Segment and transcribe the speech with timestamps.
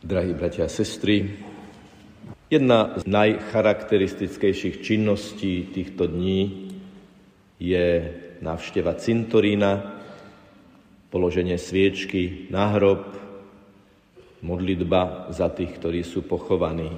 [0.00, 1.28] Drahí bratia a sestry,
[2.48, 6.72] jedna z najcharakteristickejších činností týchto dní
[7.60, 8.08] je
[8.40, 10.00] návšteva cintorína,
[11.12, 13.12] položenie sviečky na hrob,
[14.40, 16.88] modlitba za tých, ktorí sú pochovaní.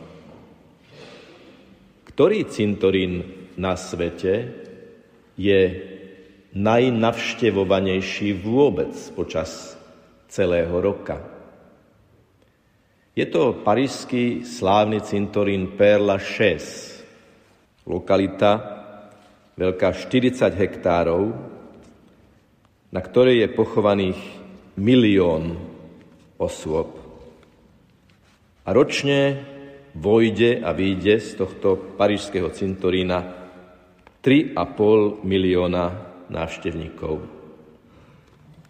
[2.06, 3.26] Ktorý cintorín
[3.58, 4.62] na svete
[5.34, 5.60] je
[6.54, 9.74] najnavštevovanejší vôbec počas
[10.30, 11.31] celého roka.
[13.12, 18.56] Je to parížský slávny cintorín Perla 6, lokalita
[19.52, 21.28] veľká 40 hektárov,
[22.88, 24.20] na ktorej je pochovaných
[24.80, 25.60] milión
[26.40, 26.96] osôb.
[28.64, 29.44] A ročne
[29.92, 33.28] vojde a vyjde z tohto parížského cintorína
[34.24, 35.84] 3,5 milióna
[36.32, 37.28] návštevníkov.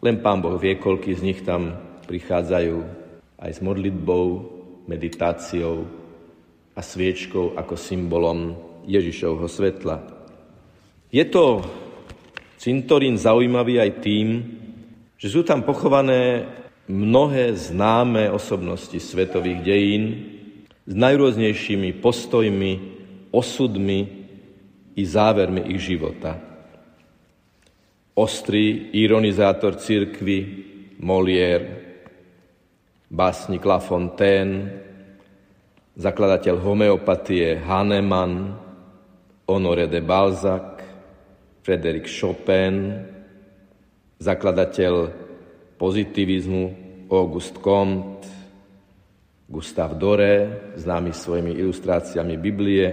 [0.03, 1.79] Len Pán Boh vie, koľky z nich tam
[2.11, 3.02] prichádzajú
[3.43, 4.27] aj s modlitbou,
[4.87, 5.83] meditáciou
[6.73, 8.55] a sviečkou ako symbolom
[8.87, 9.99] Ježišovho svetla.
[11.11, 11.67] Je to
[12.57, 14.29] cintorín zaujímavý aj tým,
[15.19, 16.47] že sú tam pochované
[16.87, 20.05] mnohé známe osobnosti svetových dejín
[20.87, 22.73] s najrôznejšími postojmi,
[23.35, 24.01] osudmi
[24.95, 26.53] i závermi ich života
[28.15, 30.39] ostrý ironizátor církvy
[31.03, 31.82] Molière,
[33.13, 34.73] básnik La Fontaine,
[36.01, 38.57] zakladateľ homeopatie Hahnemann,
[39.45, 40.81] Honoré de Balzac,
[41.61, 43.05] Frédéric Chopin,
[44.17, 45.13] zakladateľ
[45.77, 46.65] pozitivizmu
[47.13, 48.25] Auguste Comte,
[49.45, 52.89] Gustav Doré, známy svojimi ilustráciami Biblie,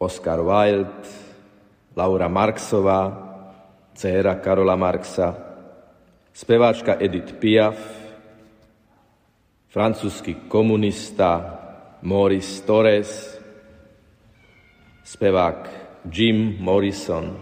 [0.00, 1.04] Oscar Wilde,
[1.92, 3.12] Laura Marxová,
[3.92, 5.36] dcéra Karola Marxa,
[6.32, 8.03] speváčka Edith Piaf,
[9.74, 11.58] francúzsky komunista
[12.06, 13.10] Maurice Torres,
[15.02, 15.58] spevák
[16.06, 17.34] Jim Morrison.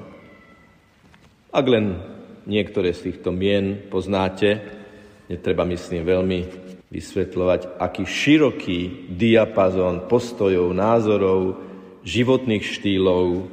[1.53, 2.01] Ak len
[2.49, 4.65] niektoré z týchto mien poznáte,
[5.29, 6.41] netreba, myslím, veľmi
[6.89, 11.61] vysvetľovať, aký široký diapazón postojov, názorov,
[12.01, 13.45] životných štýlov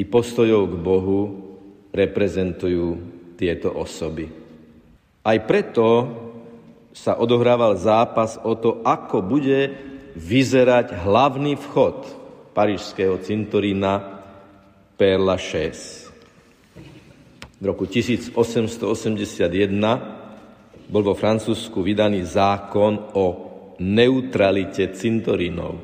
[0.00, 1.20] i postojov k Bohu
[1.92, 2.96] reprezentujú
[3.36, 4.32] tieto osoby.
[5.20, 6.24] Aj preto
[6.96, 9.76] sa odohrával zápas o to, ako bude
[10.16, 12.08] vyzerať hlavný vchod
[12.56, 14.24] parížského cintorína
[14.96, 17.60] Perla 6.
[17.60, 18.32] V roku 1881
[20.88, 23.26] bol vo Francúzsku vydaný zákon o
[23.76, 25.76] neutralite cintorínov.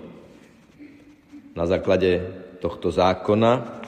[1.53, 2.25] Na základe
[2.57, 3.85] tohto zákona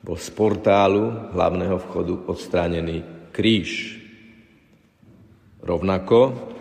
[0.00, 4.00] bol z portálu hlavného vchodu odstránený kríž.
[5.60, 6.53] Rovnako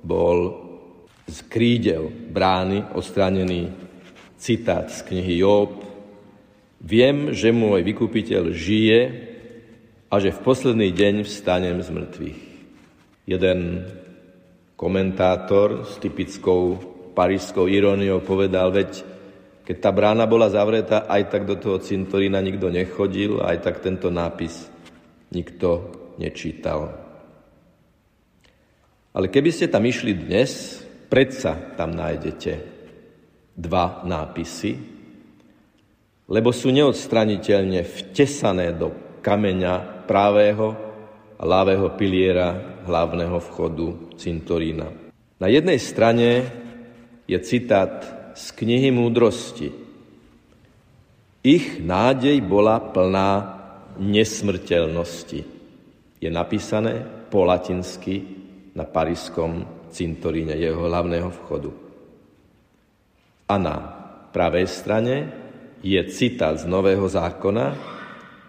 [0.00, 0.68] bol
[1.30, 3.70] z krídel brány odstránený
[4.40, 5.84] citát z knihy Job.
[6.80, 9.00] Viem, že môj vykupiteľ žije
[10.10, 12.40] a že v posledný deň vstanem z mŕtvych.
[13.28, 13.86] Jeden
[14.74, 16.80] komentátor s typickou
[17.12, 19.04] parížskou iróniou povedal, veď
[19.68, 24.08] keď tá brána bola zavretá, aj tak do toho cintorína nikto nechodil, aj tak tento
[24.08, 24.66] nápis
[25.30, 27.09] nikto nečítal.
[29.10, 32.52] Ale keby ste tam išli dnes, predsa tam nájdete
[33.58, 34.78] dva nápisy,
[36.30, 40.66] lebo sú neodstraniteľne vtesané do kameňa pravého
[41.34, 44.86] a ľavého piliera hlavného vchodu cintorína.
[45.42, 46.46] Na jednej strane
[47.26, 49.74] je citát z knihy múdrosti.
[51.42, 53.58] Ich nádej bola plná
[53.98, 55.40] nesmrteľnosti.
[56.20, 58.22] Je napísané po latinsky
[58.74, 61.70] na parískom cintoríne jeho hlavného vchodu.
[63.50, 63.76] A na
[64.30, 65.16] pravej strane
[65.82, 67.74] je citát z Nového zákona,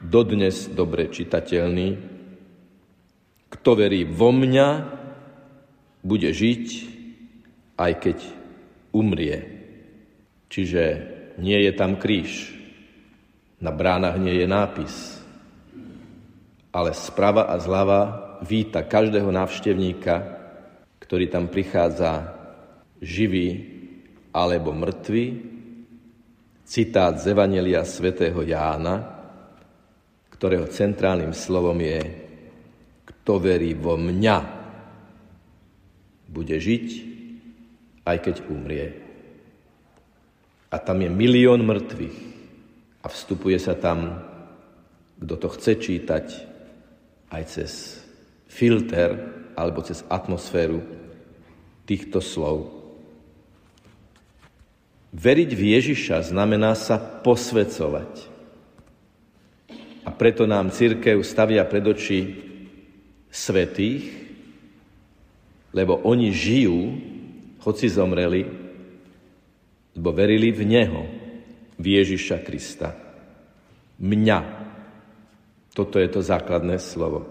[0.02, 1.98] dodnes dobre čitateľný.
[3.52, 4.68] Kto verí vo mňa,
[6.02, 6.66] bude žiť,
[7.78, 8.17] aj keď
[8.90, 9.38] umrie.
[10.50, 10.84] Čiže
[11.38, 12.58] nie je tam kríž,
[13.62, 15.21] na bránach nie je nápis,
[16.72, 18.02] ale sprava a zľava
[18.47, 20.16] víta každého návštevníka,
[21.03, 22.32] ktorý tam prichádza
[23.03, 23.68] živý
[24.32, 25.23] alebo mŕtvy,
[26.64, 29.03] citát z Evangelia svätého Jána,
[30.32, 32.00] ktorého centrálnym slovom je
[33.03, 34.38] kto verí vo mňa,
[36.32, 36.88] bude žiť,
[38.08, 38.88] aj keď umrie.
[40.72, 42.17] A tam je milión mŕtvych
[43.03, 44.24] a vstupuje sa tam,
[45.20, 46.26] kto to chce čítať,
[47.31, 47.72] aj cez
[48.51, 49.16] filter
[49.55, 50.83] alebo cez atmosféru
[51.87, 52.81] týchto slov.
[55.11, 58.31] Veriť v Ježiša znamená sa posvecovať.
[60.07, 62.19] A preto nám církev stavia pred oči
[63.28, 64.07] svetých,
[65.75, 66.79] lebo oni žijú,
[67.63, 68.43] hoci zomreli,
[69.95, 71.03] lebo verili v Neho,
[71.75, 72.95] v Ježiša Krista.
[73.99, 74.60] Mňa.
[75.72, 77.23] Toto je to základné slovo.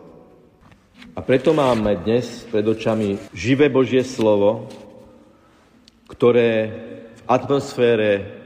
[1.13, 4.65] A preto máme dnes pred očami živé Božie slovo,
[6.09, 6.73] ktoré
[7.29, 8.41] atmosfére,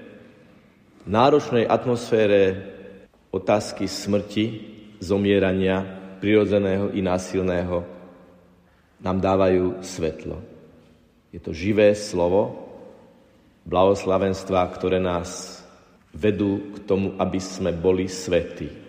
[1.06, 2.58] náročnej atmosfére
[3.31, 4.44] otázky smrti,
[4.99, 5.82] zomierania,
[6.19, 7.87] prirodzeného i násilného,
[8.99, 10.43] nám dávajú svetlo.
[11.31, 12.67] Je to živé slovo,
[13.62, 15.62] blahoslavenstva, ktoré nás
[16.11, 18.83] vedú k tomu, aby sme boli svetí.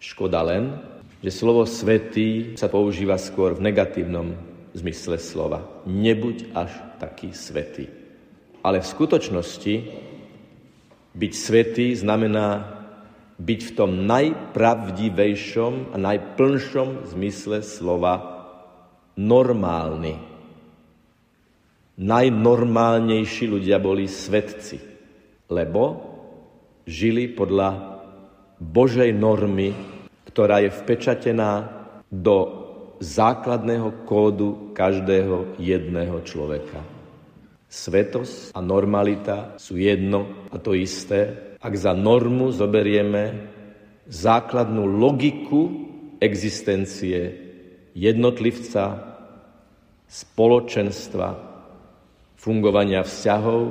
[0.00, 0.80] Škoda len,
[1.20, 4.32] že slovo svetý sa používa skôr v negatívnom
[4.72, 5.84] zmysle slova.
[5.84, 7.92] Nebuď až taký svetý.
[8.64, 9.74] Ale v skutočnosti
[11.12, 12.80] byť svetý znamená
[13.40, 18.14] byť v tom najpravdivejšom a najplnšom zmysle slova
[19.20, 20.16] normálny.
[22.00, 24.80] Najnormálnejší ľudia boli svetci,
[25.52, 25.82] lebo
[26.88, 27.89] žili podľa
[28.60, 29.72] Božej normy,
[30.28, 31.64] ktorá je vpečatená
[32.12, 32.60] do
[33.00, 36.84] základného kódu každého jedného človeka.
[37.70, 43.48] Svetosť a normalita sú jedno a to isté, ak za normu zoberieme
[44.10, 45.88] základnú logiku
[46.20, 47.32] existencie
[47.96, 49.16] jednotlivca,
[50.10, 51.28] spoločenstva,
[52.36, 53.62] fungovania vzťahov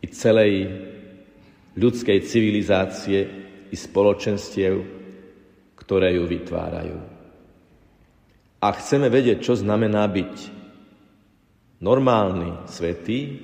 [0.00, 0.52] i celej
[1.74, 3.41] ľudskej civilizácie
[3.72, 4.84] i spoločenstiev,
[5.80, 6.98] ktoré ju vytvárajú.
[8.62, 10.34] A chceme vedieť, čo znamená byť
[11.82, 13.42] normálny, svetý,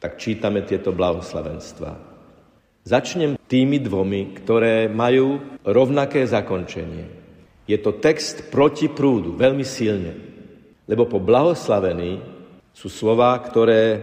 [0.00, 2.08] tak čítame tieto blahoslavenstva.
[2.88, 7.04] Začnem tými dvomi, ktoré majú rovnaké zakončenie.
[7.68, 10.16] Je to text proti prúdu, veľmi silne.
[10.88, 12.24] Lebo po blahoslavení
[12.72, 14.00] sú slová, ktoré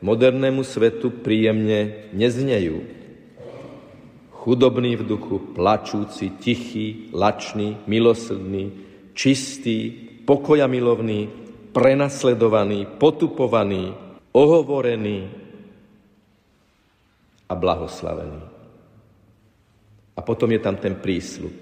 [0.00, 3.01] modernému svetu príjemne neznejú.
[4.42, 8.74] Chudobný v duchu, plačúci, tichý, lačný, milosrdný,
[9.14, 9.94] čistý,
[10.26, 11.30] pokoja milovný,
[11.70, 13.94] prenasledovaný, potupovaný,
[14.34, 15.30] ohovorený
[17.46, 18.42] a blahoslavený.
[20.18, 21.54] A potom je tam ten prísľub.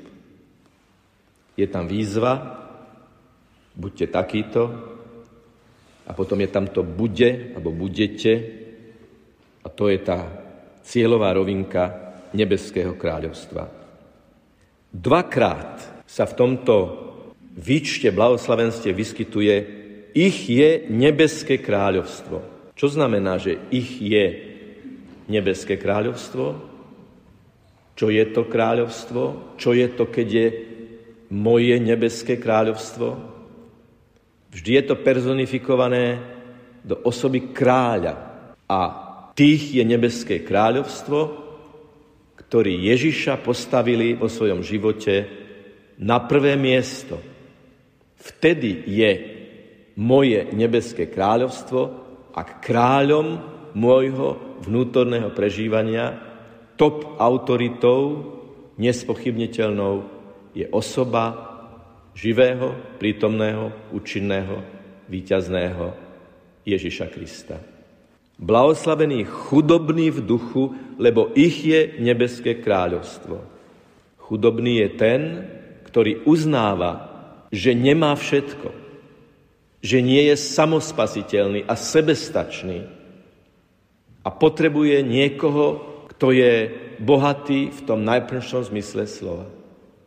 [1.61, 2.65] Je tam výzva,
[3.76, 4.62] buďte takýto,
[6.09, 8.33] a potom je tam to bude, alebo budete,
[9.61, 10.33] a to je tá
[10.81, 13.69] cieľová rovinka nebeského kráľovstva.
[14.91, 16.75] Dvakrát sa v tomto
[17.55, 19.55] výčte blahoslavenstve vyskytuje
[20.11, 22.43] ich je nebeské kráľovstvo.
[22.75, 24.27] Čo znamená, že ich je
[25.31, 26.59] nebeské kráľovstvo?
[27.94, 29.55] Čo je to kráľovstvo?
[29.55, 30.49] Čo je to, keď je
[31.31, 33.09] moje nebeské kráľovstvo?
[34.50, 36.19] Vždy je to personifikované
[36.83, 38.19] do osoby kráľa.
[38.67, 38.81] A
[39.38, 41.50] tých je nebeské kráľovstvo,
[42.50, 45.31] ktorí Ježiša postavili vo svojom živote
[46.02, 47.23] na prvé miesto.
[48.19, 49.11] Vtedy je
[49.94, 51.81] moje nebeské kráľovstvo
[52.35, 53.38] a kráľom
[53.78, 56.19] môjho vnútorného prežívania,
[56.75, 58.26] top autoritou,
[58.83, 60.02] nespochybniteľnou,
[60.50, 61.30] je osoba
[62.19, 64.59] živého, prítomného, účinného,
[65.07, 65.95] víťazného
[66.66, 67.80] Ježiša Krista.
[68.40, 73.37] Blahoslavený chudobný v duchu, lebo ich je nebeské kráľovstvo.
[74.16, 75.20] Chudobný je ten,
[75.85, 77.12] ktorý uznáva,
[77.52, 78.73] že nemá všetko,
[79.85, 82.88] že nie je samospasiteľný a sebestačný
[84.25, 85.85] a potrebuje niekoho,
[86.16, 86.52] kto je
[87.00, 89.49] bohatý v tom najprvšom zmysle slova.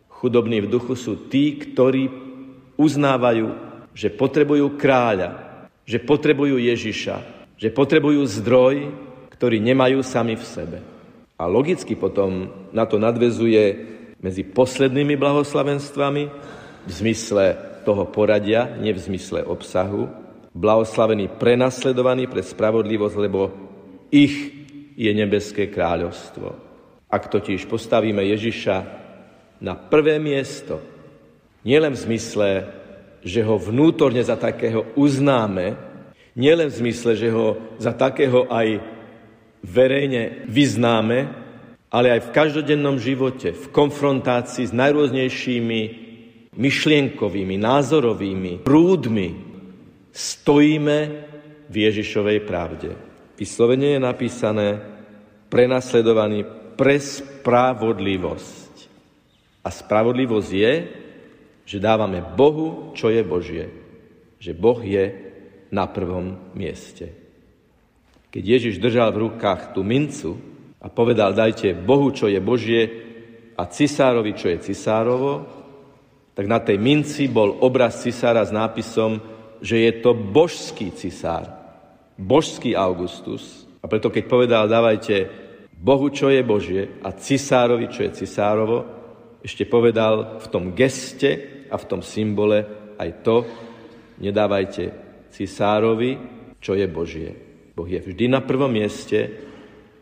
[0.09, 2.09] Chudobní v duchu sú tí, ktorí
[2.77, 3.49] uznávajú,
[3.93, 5.37] že potrebujú kráľa,
[5.85, 7.32] že potrebujú Ježiša,
[7.63, 8.91] že potrebujú zdroj,
[9.31, 10.77] ktorý nemajú sami v sebe.
[11.39, 13.63] A logicky potom na to nadvezuje
[14.19, 16.23] medzi poslednými blahoslavenstvami
[16.83, 17.55] v zmysle
[17.87, 20.11] toho poradia, nie v zmysle obsahu,
[20.51, 23.55] blahoslavení prenasledovaní pre spravodlivosť, lebo
[24.11, 24.35] ich
[24.99, 26.51] je nebeské kráľovstvo.
[27.07, 28.75] Ak totiž postavíme Ježiša
[29.63, 30.83] na prvé miesto,
[31.63, 32.49] nielen v zmysle,
[33.23, 35.92] že ho vnútorne za takého uznáme,
[36.37, 38.81] nielen v zmysle, že ho za takého aj
[39.63, 41.29] verejne vyznáme,
[41.93, 45.81] ale aj v každodennom živote, v konfrontácii s najrôznejšími
[46.53, 49.53] myšlienkovými, názorovými prúdmi,
[50.13, 50.97] Stojíme
[51.73, 52.93] v Ježišovej pravde.
[53.33, 54.77] Vyslovene je napísané
[55.49, 56.45] prenasledovaný
[56.77, 58.73] pre spravodlivosť.
[59.65, 60.73] A spravodlivosť je,
[61.65, 63.73] že dávame Bohu, čo je Božie.
[64.37, 65.32] Že Boh je
[65.73, 67.09] na prvom mieste.
[68.29, 70.37] Keď Ježiš držal v rukách tú mincu
[70.77, 72.81] a povedal, dajte Bohu, čo je Božie
[73.57, 75.49] a cisárovi, čo je cisárovo,
[76.33, 79.21] tak na tej minci bol obraz cisára s nápisom,
[79.61, 81.49] že je to božský cisár,
[82.17, 83.65] božský Augustus.
[83.81, 85.29] A preto keď povedal, dávajte
[85.77, 88.85] Bohu, čo je Božie a cisárovi, čo je cisárovo,
[89.45, 92.65] ešte povedal v tom geste a v tom symbole
[92.97, 93.45] aj to,
[94.17, 95.02] nedávajte
[95.33, 96.21] cisárovi,
[96.61, 97.31] čo je Božie.
[97.73, 99.33] Boh je vždy na prvom mieste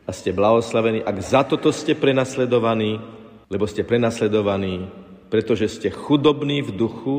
[0.03, 2.99] a ste blahoslavení, ak za toto ste prenasledovaní,
[3.47, 4.91] lebo ste prenasledovaní,
[5.31, 7.15] pretože ste chudobní v duchu,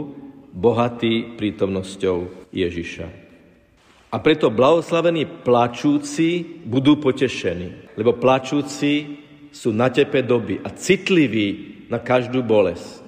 [0.52, 3.08] bohatí prítomnosťou Ježiša.
[4.12, 11.48] A preto blahoslavení plačúci budú potešení, lebo plačúci sú na tepe doby a citliví
[11.88, 13.00] na každú bolesť.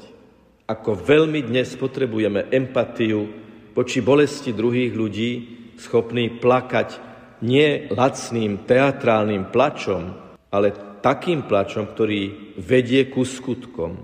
[0.64, 3.43] Ako veľmi dnes potrebujeme empatiu
[3.74, 5.30] voči bolesti druhých ľudí,
[5.76, 7.02] schopný plakať
[7.42, 10.14] nie lacným teatrálnym plačom,
[10.48, 13.98] ale takým plačom, ktorý vedie ku skutkom.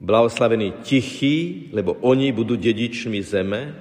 [0.00, 3.76] Blahoslavení tichí, lebo oni budú dedičmi zeme.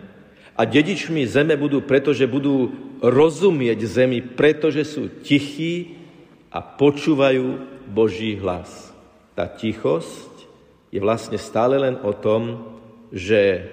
[0.54, 2.70] A dedičmi zeme budú, pretože budú
[3.02, 5.98] rozumieť zemi, pretože sú tichí
[6.54, 7.58] a počúvajú
[7.90, 8.94] Boží hlas.
[9.34, 10.46] Tá tichosť
[10.94, 12.70] je vlastne stále len o tom,
[13.10, 13.66] že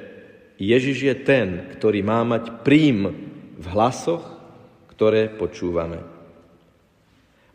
[0.61, 3.17] Ježiš je ten, ktorý má mať príjm
[3.57, 4.21] v hlasoch,
[4.93, 6.05] ktoré počúvame.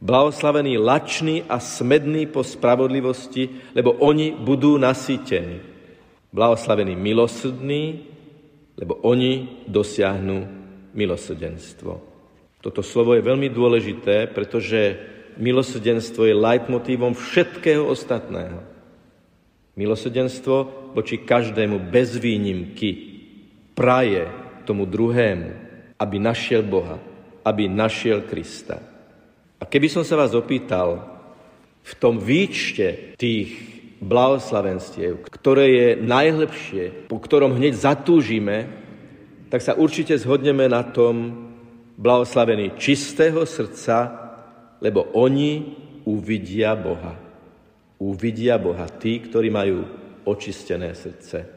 [0.01, 5.61] Blahoslavení lační a smední po spravodlivosti, lebo oni budú nasýtení.
[6.33, 7.83] Blahoslavení milosrdní,
[8.75, 10.49] lebo oni dosiahnu
[10.97, 12.01] milosrdenstvo.
[12.59, 14.97] Toto slovo je veľmi dôležité, pretože
[15.37, 18.74] milosrdenstvo je leitmotívom všetkého ostatného.
[19.75, 23.19] Milosrdenstvo voči každému bez výnimky
[23.75, 24.23] praje
[24.63, 25.51] tomu druhému,
[25.99, 26.95] aby našiel Boha,
[27.43, 28.79] aby našiel Krista.
[29.59, 31.03] A keby som sa vás opýtal
[31.83, 33.51] v tom výčte tých
[33.99, 38.71] blahoslavenstiev, ktoré je najlepšie, po ktorom hneď zatúžime,
[39.51, 41.51] tak sa určite zhodneme na tom
[41.99, 44.07] blahoslavení čistého srdca,
[44.79, 45.75] lebo oni
[46.07, 47.24] uvidia Boha
[47.99, 49.85] uvidia Boha tí, ktorí majú
[50.25, 51.47] očistené srdce.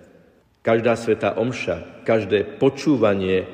[0.62, 3.48] Každá sveta omša, každé počúvanie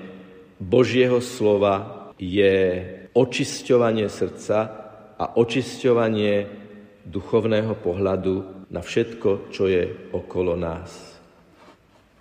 [0.59, 2.83] Božieho slova je
[3.15, 4.59] očisťovanie srdca
[5.15, 6.35] a očisťovanie
[7.07, 10.91] duchovného pohľadu na všetko, čo je okolo nás.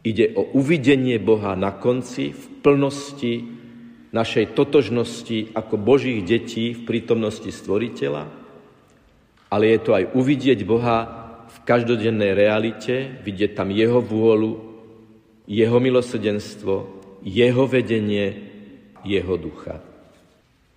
[0.04, 3.48] Ide o uvidenie Boha na konci v plnosti
[4.12, 8.43] našej totožnosti ako Božích detí v prítomnosti Stvoriteľa
[9.54, 11.06] ale je to aj uvidieť Boha
[11.46, 14.58] v každodennej realite, vidieť tam Jeho vôľu,
[15.46, 16.76] Jeho milosrdenstvo,
[17.22, 18.34] Jeho vedenie,
[19.06, 19.78] Jeho ducha.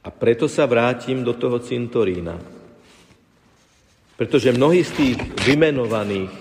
[0.04, 2.36] A preto sa vrátim do toho cintorína.
[4.20, 5.18] Pretože mnohí z tých
[5.48, 6.32] vymenovaných,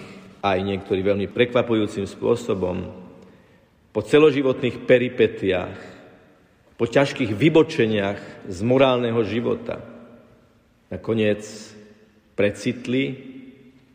[0.44, 2.84] aj niektorí veľmi prekvapujúcim spôsobom,
[3.96, 5.80] po celoživotných peripetiách,
[6.76, 8.20] po ťažkých vybočeniach
[8.52, 9.80] z morálneho života,
[10.92, 11.42] nakoniec
[12.36, 13.16] precitli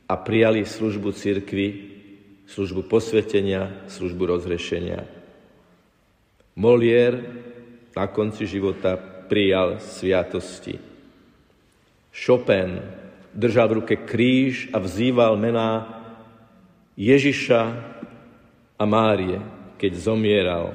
[0.09, 1.69] a prijali službu cirkvy,
[2.51, 5.07] službu posvetenia, službu rozrešenia.
[6.59, 7.15] Molier
[7.95, 8.99] na konci života
[9.31, 10.81] prijal sviatosti.
[12.11, 12.83] Chopin
[13.31, 15.87] držal v ruke kríž a vzýval mená
[16.99, 17.63] Ježiša
[18.75, 19.39] a Márie,
[19.79, 20.75] keď zomieral.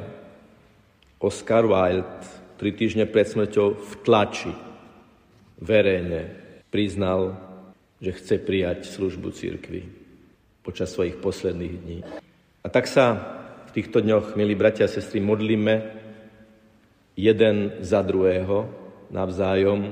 [1.19, 2.23] Oscar Wilde
[2.55, 4.53] tri týždne pred smrťou v tlači
[5.59, 6.31] verejne
[6.71, 7.35] priznal
[8.05, 9.81] že chce prijať službu církvy
[10.61, 11.99] počas svojich posledných dní.
[12.61, 13.17] A tak sa
[13.65, 15.73] v týchto dňoch, milí bratia a sestry, modlíme
[17.17, 18.69] jeden za druhého
[19.09, 19.89] navzájom,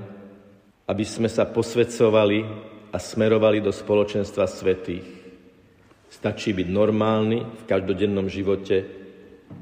[0.86, 2.46] aby sme sa posvedcovali
[2.94, 5.10] a smerovali do spoločenstva svetých.
[6.14, 8.86] Stačí byť normálny v každodennom živote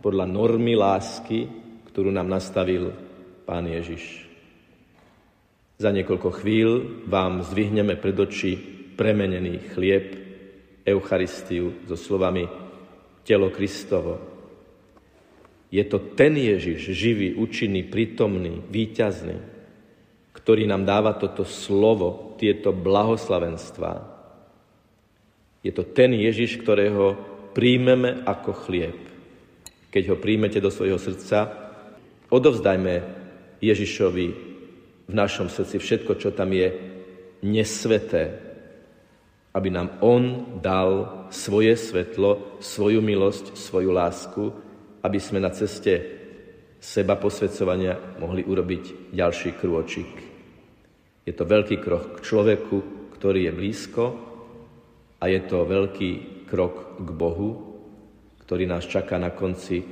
[0.04, 1.48] podľa normy lásky,
[1.88, 2.92] ktorú nám nastavil
[3.48, 4.31] Pán Ježiš.
[5.82, 6.70] Za niekoľko chvíľ
[7.10, 8.54] vám zdvihneme pred oči
[8.94, 10.14] premenený chlieb,
[10.86, 12.46] Eucharistiu so slovami
[13.26, 14.22] telo Kristovo.
[15.74, 19.42] Je to ten Ježiš, živý, účinný, prítomný, výťazný,
[20.38, 24.06] ktorý nám dáva toto slovo, tieto blahoslavenstvá.
[25.66, 27.18] Je to ten Ježiš, ktorého
[27.58, 28.98] príjmeme ako chlieb.
[29.90, 31.52] keď ho príjmete do svojho srdca,
[32.30, 32.94] odovzdajme
[33.60, 34.51] Ježišovi
[35.12, 36.72] v našom srdci všetko, čo tam je
[37.44, 38.32] nesveté,
[39.52, 44.44] aby nám On dal svoje svetlo, svoju milosť, svoju lásku,
[45.04, 46.00] aby sme na ceste
[46.80, 50.12] seba posvedcovania mohli urobiť ďalší krôčik.
[51.28, 52.78] Je to veľký krok k človeku,
[53.20, 54.04] ktorý je blízko
[55.22, 56.12] a je to veľký
[56.48, 57.50] krok k Bohu,
[58.48, 59.84] ktorý nás čaká na konci,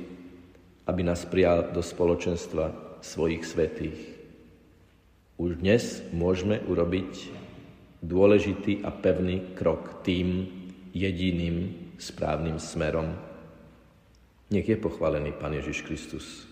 [0.88, 4.19] aby nás prijal do spoločenstva svojich svetých.
[5.40, 7.32] Už dnes môžeme urobiť
[8.04, 10.44] dôležitý a pevný krok tým
[10.92, 13.08] jediným správnym smerom.
[14.52, 16.49] Nech je pochválený Pán Ježiš Kristus.